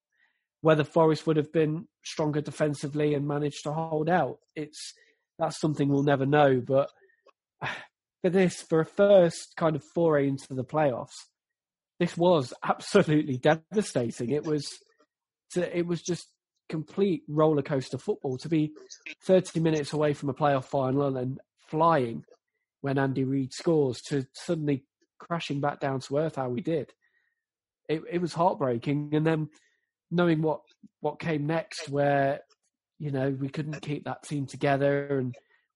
Whether 0.60 0.84
Forest 0.84 1.26
would 1.26 1.36
have 1.36 1.52
been 1.52 1.88
stronger 2.04 2.40
defensively 2.40 3.14
and 3.14 3.26
managed 3.26 3.64
to 3.64 3.72
hold 3.72 4.08
out, 4.08 4.38
it's 4.54 4.94
that's 5.38 5.58
something 5.58 5.88
we'll 5.88 6.04
never 6.04 6.26
know. 6.26 6.62
But 6.64 6.88
for 8.22 8.30
this, 8.30 8.62
for 8.62 8.80
a 8.80 8.86
first 8.86 9.54
kind 9.56 9.74
of 9.74 9.82
foray 9.82 10.28
into 10.28 10.54
the 10.54 10.64
playoffs, 10.64 11.26
this 11.98 12.16
was 12.16 12.52
absolutely 12.62 13.38
devastating. 13.38 14.30
It 14.30 14.44
was, 14.44 14.78
it 15.56 15.86
was 15.86 16.02
just 16.02 16.28
complete 16.68 17.22
roller 17.28 17.62
coaster 17.62 17.98
football 17.98 18.38
to 18.38 18.48
be 18.48 18.72
30 19.24 19.60
minutes 19.60 19.92
away 19.92 20.14
from 20.14 20.30
a 20.30 20.34
playoff 20.34 20.64
final 20.64 21.02
and 21.06 21.16
then 21.16 21.38
flying 21.68 22.24
when 22.80 22.98
Andy 22.98 23.24
Reid 23.24 23.52
scores 23.52 24.00
to 24.02 24.26
suddenly 24.32 24.84
crashing 25.18 25.60
back 25.60 25.80
down 25.80 26.00
to 26.00 26.18
earth 26.18 26.36
how 26.36 26.48
we 26.48 26.60
did. 26.60 26.92
It, 27.88 28.02
it 28.10 28.20
was 28.20 28.32
heartbreaking, 28.32 29.10
and 29.12 29.26
then 29.26 29.48
knowing 30.10 30.42
what 30.42 30.60
what 31.00 31.18
came 31.18 31.46
next, 31.46 31.88
where 31.88 32.40
you 32.98 33.10
know 33.10 33.30
we 33.30 33.48
couldn't 33.48 33.82
keep 33.82 34.04
that 34.04 34.22
team 34.22 34.46
together, 34.46 35.18
and 35.18 35.34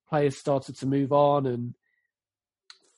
players 0.08 0.36
started 0.36 0.78
to 0.78 0.86
move 0.86 1.12
on, 1.12 1.46
and 1.46 1.74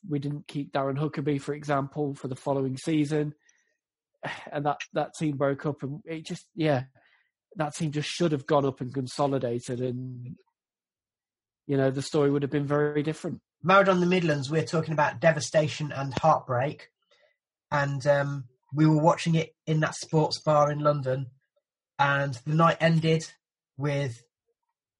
we 0.08 0.18
didn't 0.18 0.46
keep 0.46 0.72
Darren 0.72 0.98
Huckerby, 0.98 1.40
for 1.40 1.54
example, 1.54 2.14
for 2.14 2.28
the 2.28 2.36
following 2.36 2.76
season, 2.76 3.34
and 4.52 4.66
that 4.66 4.80
that 4.92 5.14
team 5.18 5.36
broke 5.36 5.66
up, 5.66 5.82
and 5.82 6.00
it 6.04 6.26
just 6.26 6.46
yeah, 6.54 6.84
that 7.56 7.74
team 7.74 7.92
just 7.92 8.08
should 8.08 8.32
have 8.32 8.46
gone 8.46 8.66
up 8.66 8.80
and 8.80 8.92
consolidated, 8.92 9.80
and 9.80 10.36
you 11.66 11.76
know 11.76 11.90
the 11.90 12.02
story 12.02 12.30
would 12.30 12.42
have 12.42 12.50
been 12.50 12.66
very 12.66 13.02
different. 13.02 13.40
Maradona 13.64 13.94
in 13.94 14.00
the 14.00 14.06
Midlands, 14.06 14.50
we're 14.50 14.62
talking 14.62 14.92
about 14.92 15.20
devastation 15.20 15.92
and 15.92 16.14
heartbreak, 16.14 16.90
and 17.70 18.06
um, 18.06 18.44
we 18.72 18.86
were 18.86 19.00
watching 19.00 19.34
it 19.34 19.54
in 19.66 19.80
that 19.80 19.94
sports 19.94 20.38
bar 20.38 20.70
in 20.70 20.80
London, 20.80 21.26
and 21.98 22.38
the 22.46 22.54
night 22.54 22.76
ended 22.80 23.30
with 23.76 24.22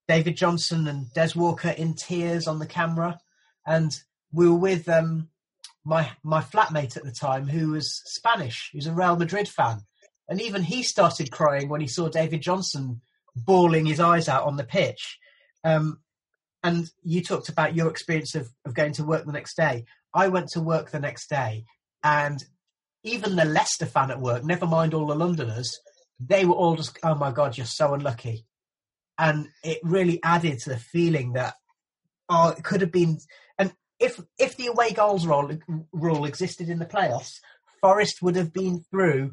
David 0.07 0.37
Johnson 0.37 0.89
and 0.89 1.13
Des 1.13 1.33
Walker 1.37 1.71
in 1.71 1.95
tears 1.95 2.47
on 2.47 2.59
the 2.59 2.67
camera, 2.67 3.19
and 3.67 3.93
we 4.33 4.49
were 4.49 4.57
with 4.57 4.89
um, 4.89 5.29
my 5.85 6.11
my 6.23 6.41
flatmate 6.41 6.97
at 6.97 7.05
the 7.05 7.13
time 7.13 7.47
who 7.47 7.73
was 7.73 8.03
Spanish, 8.05 8.71
who's 8.73 8.87
a 8.87 8.95
Real 8.95 9.17
Madrid 9.17 9.49
fan, 9.49 9.81
and 10.29 10.41
even 10.41 10.63
he 10.63 10.83
started 10.83 11.31
crying 11.31 11.69
when 11.69 11.81
he 11.81 11.87
saw 11.87 12.09
David 12.09 12.43
Johnson 12.43 13.01
bawling 13.37 13.87
his 13.87 14.01
eyes 14.01 14.29
out 14.29 14.45
on 14.45 14.57
the 14.57 14.65
pitch. 14.65 15.19
Um, 15.65 16.01
and 16.63 16.91
you 17.05 17.23
talked 17.23 17.49
about 17.49 17.77
your 17.77 17.89
experience 17.89 18.35
of, 18.35 18.49
of 18.65 18.75
going 18.75 18.93
to 18.95 19.05
work 19.05 19.25
the 19.25 19.33
next 19.33 19.57
day. 19.57 19.85
I 20.13 20.29
went 20.29 20.49
to 20.49 20.61
work 20.61 20.91
the 20.91 21.01
next 21.01 21.29
day, 21.29 21.65
and 22.03 22.43
even 23.05 23.37
the 23.37 23.45
Leicester 23.45 23.87
fan 23.87 24.11
at 24.11 24.21
work, 24.21 24.45
never 24.45 24.67
mind 24.67 24.95
all 24.95 25.07
the 25.07 25.15
Londoners, 25.15 25.79
they 26.21 26.45
were 26.45 26.55
all 26.55 26.77
just, 26.77 26.99
oh 27.03 27.15
my 27.15 27.31
God, 27.31 27.57
you're 27.57 27.67
so 27.67 27.95
unlucky. 27.95 28.47
And 29.19 29.49
it 29.65 29.79
really 29.83 30.21
added 30.23 30.59
to 30.61 30.71
the 30.71 30.79
feeling 30.79 31.33
that, 31.33 31.55
oh, 32.29 32.51
it 32.51 32.63
could 32.63 32.81
have 32.81 32.93
been. 32.93 33.19
And 33.59 33.73
if 33.99 34.21
if 34.39 34.57
the 34.57 34.67
away 34.67 34.93
goals 34.93 35.27
rule, 35.27 35.51
rule 35.93 36.25
existed 36.25 36.69
in 36.69 36.79
the 36.79 36.87
playoffs, 36.87 37.41
Forest 37.81 38.23
would 38.23 38.37
have 38.37 38.53
been 38.53 38.85
through 38.91 39.33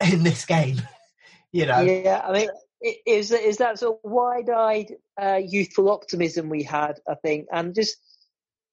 in 0.00 0.22
this 0.22 0.44
game. 0.44 0.82
you 1.52 1.66
know? 1.66 1.80
Yeah, 1.80 2.20
I 2.26 2.32
mean, 2.32 2.48
is, 3.06 3.30
is 3.30 3.58
that 3.58 3.78
sort 3.78 3.98
of 4.02 4.10
wide 4.10 4.50
eyed 4.50 4.92
uh, 5.20 5.40
youthful 5.42 5.90
optimism 5.90 6.48
we 6.48 6.64
had, 6.64 7.00
I 7.08 7.14
think, 7.14 7.46
and 7.52 7.74
just 7.74 7.96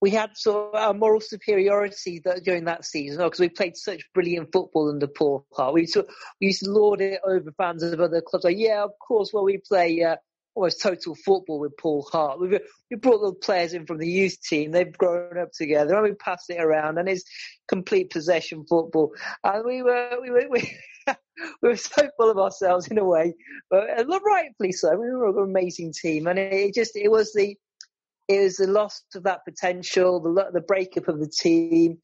we 0.02 0.10
had 0.10 0.36
sort 0.36 0.74
of 0.76 0.96
a 0.96 0.98
moral 0.98 1.22
superiority 1.22 2.20
that, 2.26 2.44
during 2.44 2.66
that 2.66 2.84
season 2.84 3.24
because 3.24 3.40
we 3.40 3.50
played 3.50 3.78
such 3.78 4.04
brilliant 4.14 4.52
football 4.52 4.90
under 4.90 5.08
Paul 5.08 5.46
Hart. 5.54 5.76
We, 5.76 5.86
sort 5.86 6.08
we 6.42 6.48
used 6.48 6.64
to 6.64 6.72
lord 6.72 7.02
it 7.02 7.22
over 7.24 7.52
fans 7.52 7.84
of 7.84 8.00
other 8.00 8.22
clubs. 8.22 8.44
Like, 8.44 8.58
yeah, 8.58 8.84
of 8.84 8.92
course, 9.00 9.32
well, 9.32 9.44
we 9.44 9.60
play 9.60 10.04
uh, 10.04 10.16
almost 10.56 10.82
total 10.82 11.16
football 11.16 11.60
with 11.60 11.78
Paul 11.78 12.08
Hart. 12.12 12.40
We, 12.40 12.60
we 12.90 12.98
brought 12.98 13.22
the 13.22 13.34
players 13.34 13.74
in 13.74 13.86
from 13.86 14.00
the 14.00 14.10
youth 14.10 14.42
team. 14.42 14.72
They've 14.72 14.92
grown 14.92 15.38
up 15.38 15.52
together 15.52 15.94
and 15.94 16.04
we 16.04 16.14
passed 16.14 16.50
it 16.50 16.60
around 16.60 16.98
and 16.98 17.08
it's 17.08 17.24
complete 17.68 18.10
possession 18.10 18.66
football. 18.68 19.14
And 19.44 19.64
we 19.64 19.84
were, 19.84 20.18
we 20.20 20.32
were, 20.32 20.48
we, 20.50 20.78
we 21.62 21.70
were 21.70 21.78
so 21.78 22.10
full 22.18 22.32
of 22.32 22.40
ourselves 22.40 22.88
in 22.88 22.98
a 22.98 23.06
way, 23.06 23.36
but 23.70 23.88
uh, 24.00 24.20
rightfully 24.20 24.72
so. 24.72 24.90
We 24.92 25.12
were 25.12 25.30
an 25.30 25.50
amazing 25.50 25.94
team 25.94 26.26
and 26.26 26.40
it 26.40 26.74
just, 26.74 26.96
it 26.96 27.12
was 27.12 27.34
the, 27.34 27.56
it 28.32 28.44
was 28.44 28.58
the 28.58 28.68
loss 28.68 29.04
of 29.16 29.24
that 29.24 29.46
potential, 29.46 30.20
the 30.20 30.52
the 30.54 30.62
breakup 30.62 31.08
of 31.08 31.20
the 31.20 31.30
team, 31.30 31.98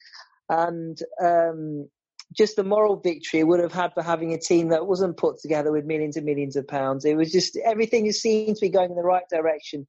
and 0.50 0.98
um, 1.24 1.88
just 2.36 2.56
the 2.56 2.64
moral 2.64 2.98
victory 2.98 3.40
it 3.40 3.48
would 3.48 3.60
have 3.60 3.74
had 3.74 3.94
for 3.94 4.04
having 4.04 4.34
a 4.34 4.40
team 4.40 4.70
that 4.70 4.88
wasn't 4.88 5.18
put 5.18 5.40
together 5.40 5.72
with 5.72 5.86
millions 5.86 6.18
and 6.18 6.26
millions 6.26 6.56
of 6.56 6.68
pounds. 6.68 7.06
It 7.06 7.16
was 7.16 7.32
just 7.32 7.58
everything 7.58 8.12
seemed 8.12 8.56
to 8.58 8.66
be 8.66 8.70
going 8.70 8.90
in 8.90 8.98
the 8.98 9.04
right 9.04 9.28
direction, 9.30 9.88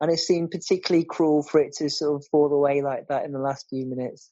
and 0.00 0.10
it 0.10 0.18
seemed 0.18 0.50
particularly 0.50 1.04
cruel 1.04 1.42
for 1.42 1.60
it 1.60 1.74
to 1.78 1.88
sort 1.88 2.16
of 2.16 2.26
fall 2.30 2.52
away 2.52 2.82
like 2.82 3.08
that 3.08 3.24
in 3.24 3.32
the 3.32 3.38
last 3.38 3.66
few 3.70 3.86
minutes. 3.86 4.30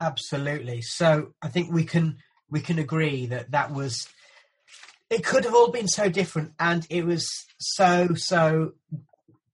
Absolutely. 0.00 0.82
So 0.82 1.32
I 1.42 1.48
think 1.48 1.72
we 1.72 1.84
can 1.84 2.18
we 2.50 2.60
can 2.60 2.78
agree 2.78 3.26
that 3.26 3.50
that 3.50 3.72
was 3.72 4.08
it 5.08 5.24
could 5.24 5.44
have 5.44 5.54
all 5.54 5.70
been 5.70 5.88
so 5.88 6.08
different 6.08 6.52
and 6.58 6.86
it 6.90 7.04
was 7.04 7.28
so 7.58 8.08
so 8.14 8.72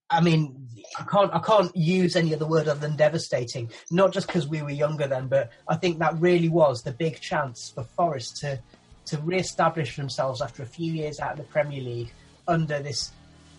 I 0.09 0.21
mean, 0.21 0.67
I 0.99 1.03
can't 1.03 1.33
I 1.33 1.39
can't 1.39 1.75
use 1.75 2.15
any 2.15 2.33
other 2.35 2.45
word 2.45 2.67
other 2.67 2.79
than 2.79 2.95
devastating. 2.95 3.71
Not 3.89 4.13
just 4.13 4.27
because 4.27 4.47
we 4.47 4.61
were 4.61 4.69
younger 4.71 5.07
then, 5.07 5.27
but 5.27 5.51
I 5.67 5.75
think 5.75 5.99
that 5.99 6.19
really 6.19 6.49
was 6.49 6.83
the 6.83 6.91
big 6.91 7.19
chance 7.19 7.71
for 7.73 7.83
Forest 7.83 8.37
to 8.37 8.59
to 9.05 9.17
re-establish 9.19 9.95
themselves 9.95 10.41
after 10.41 10.63
a 10.63 10.65
few 10.65 10.93
years 10.93 11.19
out 11.19 11.33
of 11.33 11.37
the 11.37 11.43
Premier 11.43 11.81
League 11.81 12.13
under 12.47 12.79
this 12.79 13.11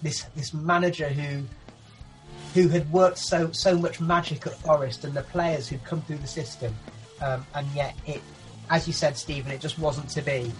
this 0.02 0.24
this 0.36 0.54
manager 0.54 1.08
who 1.08 1.44
who 2.54 2.68
had 2.68 2.90
worked 2.92 3.18
so 3.18 3.50
so 3.52 3.76
much 3.76 4.00
magic 4.00 4.46
at 4.46 4.54
Forest 4.54 5.04
and 5.04 5.14
the 5.14 5.22
players 5.22 5.68
who'd 5.68 5.84
come 5.84 6.02
through 6.02 6.18
the 6.18 6.26
system, 6.26 6.74
um, 7.20 7.44
and 7.54 7.66
yet 7.74 7.96
it, 8.06 8.20
as 8.70 8.86
you 8.86 8.92
said, 8.92 9.16
Stephen, 9.16 9.50
it 9.50 9.60
just 9.60 9.78
wasn't 9.78 10.08
to 10.10 10.22
be. 10.22 10.52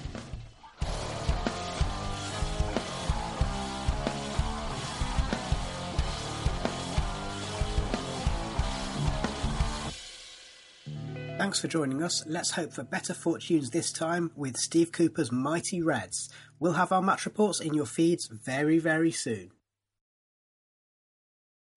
Thanks 11.55 11.61
for 11.63 11.69
joining 11.69 12.03
us. 12.03 12.25
Let's 12.27 12.51
hope 12.51 12.73
for 12.73 12.83
better 12.83 13.15
fortunes 13.15 13.71
this 13.71 13.93
time 13.93 14.33
with 14.35 14.57
Steve 14.57 14.91
Cooper's 14.91 15.31
Mighty 15.31 15.81
Reds. 15.81 16.29
We'll 16.59 16.73
have 16.73 16.91
our 16.91 17.01
match 17.01 17.27
reports 17.27 17.61
in 17.61 17.75
your 17.75 17.87
feeds 17.87 18.27
very, 18.27 18.81
very 18.81 19.13
soon. 19.13 19.53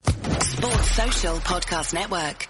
Sports 0.01 0.89
Social 0.95 1.35
Podcast 1.35 1.93
Network. 1.93 2.47